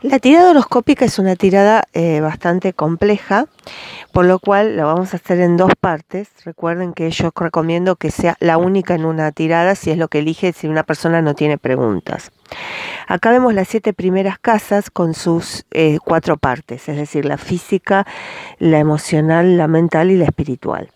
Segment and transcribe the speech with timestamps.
[0.00, 3.46] La tirada horoscópica es una tirada eh, bastante compleja,
[4.12, 6.28] por lo cual la vamos a hacer en dos partes.
[6.44, 10.20] Recuerden que yo recomiendo que sea la única en una tirada, si es lo que
[10.20, 12.30] elige, si una persona no tiene preguntas.
[13.08, 18.06] Acá vemos las siete primeras casas con sus eh, cuatro partes, es decir, la física,
[18.60, 20.92] la emocional, la mental y la espiritual.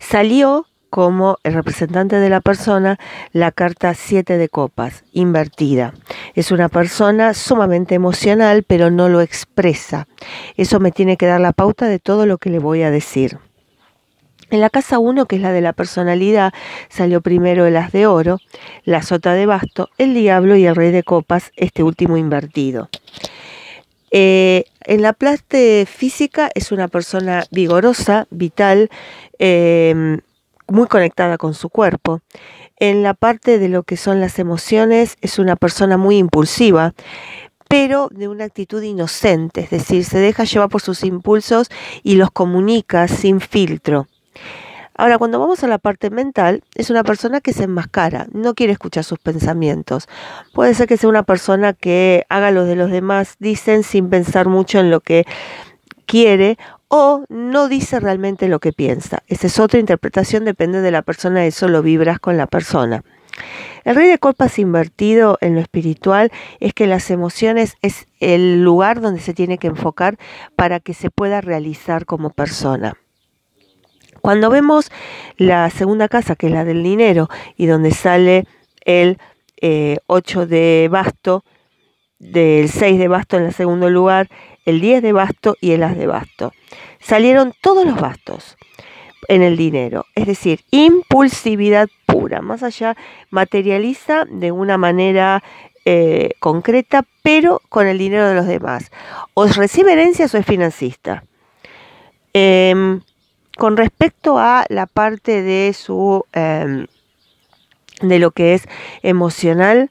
[0.00, 3.00] Salió como el representante de la persona
[3.32, 5.92] la carta 7 de copas, invertida.
[6.36, 10.06] Es una persona sumamente emocional, pero no lo expresa.
[10.56, 13.38] Eso me tiene que dar la pauta de todo lo que le voy a decir.
[14.50, 16.54] En la casa 1, que es la de la personalidad,
[16.88, 18.38] salió primero el as de oro,
[18.84, 22.88] la sota de basto, el diablo y el rey de copas, este último invertido.
[24.12, 28.90] Eh, en la parte física es una persona vigorosa, vital,
[29.40, 30.20] eh,
[30.68, 32.20] muy conectada con su cuerpo.
[32.76, 36.94] En la parte de lo que son las emociones es una persona muy impulsiva,
[37.68, 41.70] pero de una actitud inocente, es decir, se deja llevar por sus impulsos
[42.02, 44.06] y los comunica sin filtro.
[44.96, 48.72] Ahora, cuando vamos a la parte mental, es una persona que se enmascara, no quiere
[48.72, 50.08] escuchar sus pensamientos.
[50.52, 54.46] Puede ser que sea una persona que haga lo de los demás dicen sin pensar
[54.46, 55.24] mucho en lo que
[56.06, 59.22] quiere o no dice realmente lo que piensa.
[59.26, 63.02] Esa es otra interpretación, depende de la persona, eso lo vibras con la persona.
[63.84, 69.00] El rey de copas invertido en lo espiritual es que las emociones es el lugar
[69.00, 70.16] donde se tiene que enfocar
[70.56, 72.94] para que se pueda realizar como persona.
[74.22, 74.90] Cuando vemos
[75.36, 78.46] la segunda casa, que es la del dinero, y donde sale
[78.86, 79.18] el
[80.06, 81.44] 8 eh, de basto,
[82.24, 84.28] del 6 de basto en el segundo lugar,
[84.64, 86.52] el 10 de basto y el as de basto.
[87.00, 88.56] Salieron todos los bastos
[89.28, 92.96] en el dinero, es decir, impulsividad pura, más allá
[93.30, 95.42] materializa de una manera
[95.84, 98.90] eh, concreta, pero con el dinero de los demás.
[99.34, 101.24] O recibe herencias o es financista.
[102.32, 103.00] Em,
[103.56, 106.86] con respecto a la parte de su em,
[108.00, 108.66] de lo que es
[109.02, 109.90] emocional,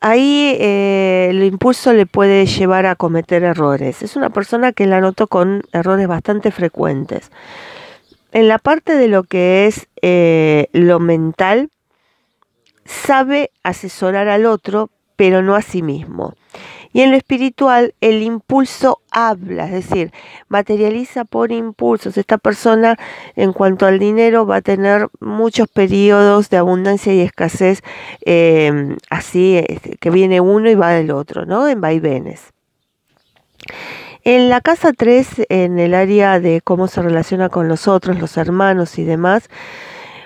[0.00, 4.02] ahí eh, impulso le puede llevar a cometer errores.
[4.02, 7.30] Es una persona que la noto con errores bastante frecuentes.
[8.32, 11.70] En la parte de lo que es eh, lo mental,
[12.84, 16.34] sabe asesorar al otro, pero no a sí mismo.
[16.92, 20.12] Y en lo espiritual, el impulso habla, es decir,
[20.48, 22.18] materializa por impulsos.
[22.18, 22.98] Esta persona,
[23.34, 27.82] en cuanto al dinero, va a tener muchos periodos de abundancia y escasez,
[28.20, 31.66] em, así este, que viene uno y va del otro, ¿no?
[31.68, 32.52] En vaivenes.
[34.24, 38.36] En la casa 3, en el área de cómo se relaciona con los otros, los
[38.36, 39.48] hermanos y demás,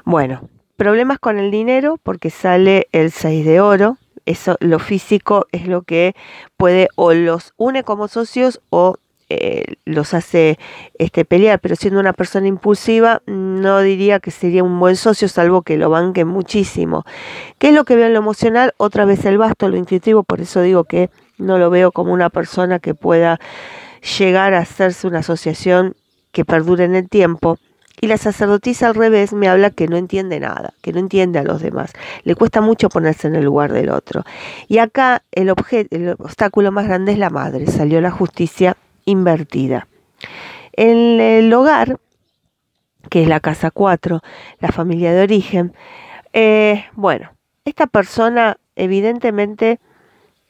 [0.04, 5.66] bueno, problemas con el dinero porque sale el 6 de oro, eso, lo físico es
[5.66, 6.14] lo que
[6.56, 8.96] puede o los une como socios o
[9.28, 10.56] eh, los hace
[10.98, 15.62] este, pelear, pero siendo una persona impulsiva no diría que sería un buen socio, salvo
[15.62, 17.04] que lo banque muchísimo.
[17.58, 18.72] ¿Qué es lo que veo en lo emocional?
[18.76, 22.30] Otra vez el basto, lo intuitivo, por eso digo que no lo veo como una
[22.30, 23.40] persona que pueda
[24.18, 25.96] llegar a hacerse una asociación
[26.30, 27.58] que perdure en el tiempo.
[28.00, 31.44] Y la sacerdotisa al revés me habla que no entiende nada, que no entiende a
[31.44, 31.92] los demás.
[32.24, 34.24] Le cuesta mucho ponerse en el lugar del otro.
[34.68, 35.52] Y acá el,
[35.90, 37.66] el obstáculo más grande es la madre.
[37.66, 38.76] Salió la justicia
[39.06, 39.88] invertida.
[40.72, 41.98] En el hogar,
[43.08, 44.22] que es la casa 4,
[44.60, 45.72] la familia de origen,
[46.32, 47.30] eh, bueno,
[47.64, 49.80] esta persona evidentemente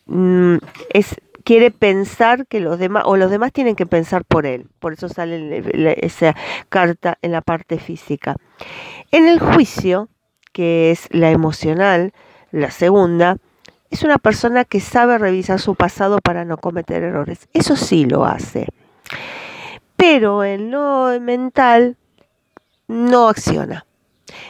[0.07, 0.57] mm,
[0.91, 1.15] es
[1.47, 4.67] quiere pensar que los demás, o los demás tienen que pensar por él.
[4.81, 5.63] Por eso sale
[6.05, 6.35] esa
[6.69, 8.35] carta en la parte física.
[9.13, 10.09] En el juicio,
[10.53, 12.13] que es la emocional,
[12.51, 13.37] la segunda,
[13.91, 17.49] es una persona que sabe revisar su pasado para no cometer errores.
[17.53, 18.67] Eso sí lo hace.
[19.97, 21.97] Pero en lo mental
[22.89, 23.87] no acciona.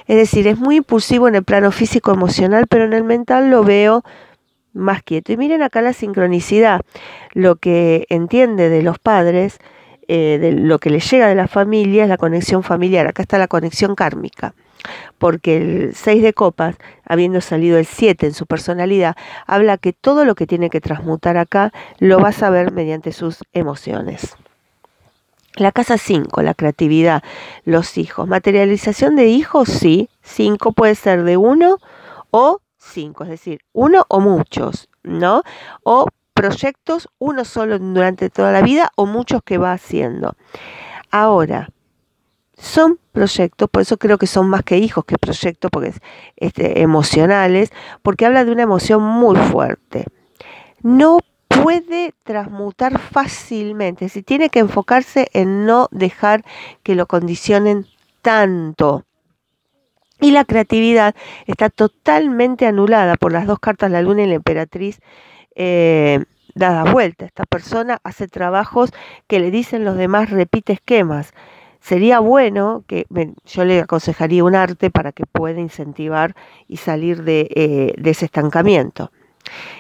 [0.07, 3.65] Es decir, es muy impulsivo en el plano físico emocional, pero en el mental lo
[3.65, 4.03] veo
[4.77, 5.33] más quieto.
[5.33, 6.83] Y miren acá la sincronicidad,
[7.33, 9.59] lo que entiende de los padres,
[10.09, 13.07] eh, de lo que le llega de la familia es la conexión familiar.
[13.07, 14.55] Acá está la conexión kármica,
[15.19, 19.17] porque el 6 de copas, habiendo salido el 7 en su personalidad,
[19.47, 23.39] habla que todo lo que tiene que transmutar acá lo va a saber mediante sus
[23.53, 24.37] emociones.
[25.57, 27.23] La casa 5, la creatividad,
[27.65, 28.29] los hijos.
[28.29, 30.11] Materialización de hijos, sí.
[30.23, 31.79] 5 puede ser de uno
[32.31, 35.43] o cinco, es decir, uno o muchos, ¿no?
[35.83, 40.37] O proyectos, uno solo durante toda la vida o muchos que va haciendo.
[41.11, 41.71] Ahora,
[42.59, 46.01] son proyectos, por eso creo que son más que hijos que proyectos, porque es
[46.37, 47.71] este, emocionales,
[48.03, 50.07] porque habla de una emoción muy fuerte.
[50.83, 51.19] No
[51.49, 56.45] puede transmutar fácilmente, si tiene que enfocarse en no dejar
[56.83, 57.87] que lo condicionen
[58.23, 59.05] tanto.
[60.21, 61.15] Y la creatividad
[61.47, 65.01] está totalmente anulada por las dos cartas, la luna y la emperatriz,
[65.55, 66.25] eh,
[66.55, 67.27] dadas vuelta.
[67.27, 68.93] Esta persona hace trabajos
[69.27, 71.33] que le dicen los demás, repite esquemas.
[71.81, 73.07] Sería bueno que
[73.45, 76.35] yo le aconsejaría un arte para que pueda incentivar
[76.67, 79.13] y salir de, eh, de ese estancamiento.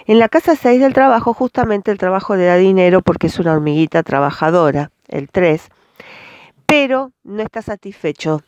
[0.06, 3.54] En la casa 6 del trabajo, justamente el trabajo le da dinero porque es una
[3.54, 5.68] hormiguita trabajadora, el 3,
[6.66, 8.42] pero no está satisfecho.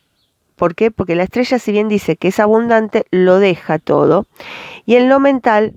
[0.59, 0.91] ¿Por qué?
[0.91, 4.27] Porque la estrella, si bien dice que es abundante, lo deja todo.
[4.85, 5.77] Y en lo mental,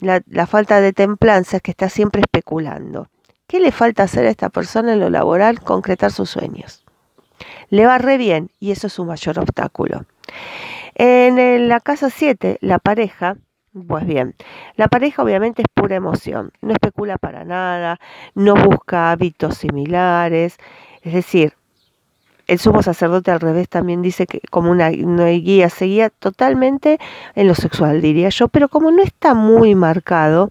[0.00, 3.08] la, falta de templanza es que está siempre especulando.
[3.46, 5.60] ¿Qué le falta hacer a esta persona en lo laboral?
[5.60, 6.84] Concretar sus sueños.
[7.68, 10.06] Le va re bien y eso es su mayor obstáculo.
[10.94, 13.36] En la casa 7, la pareja,
[13.86, 14.34] pues bien,
[14.76, 18.00] la pareja obviamente es pura emoción, no especula para nada,
[18.34, 20.56] no busca hábitos similares,
[21.02, 21.57] es decir,
[22.48, 26.98] el sumo sacerdote al revés también dice que como una, guía seguía totalmente
[27.34, 30.50] en lo sexual, diría yo, pero como no está muy marcado,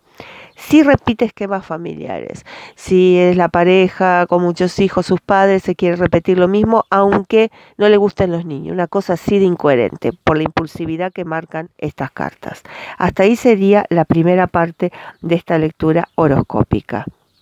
[0.56, 2.46] si repite esquemas familiares.
[2.76, 7.52] Si es la pareja con muchos hijos, sus padres, se quiere repetir lo mismo, aunque
[7.78, 8.74] no le gusten los niños.
[8.74, 12.64] Una cosa así de incoherente por la impulsividad que marcan estas cartas.
[12.98, 14.92] Hasta ahí sería la primera parte
[15.22, 17.06] de esta lectura horoscópica.